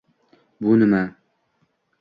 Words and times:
Bu 0.61 0.79
nima? 0.79 1.03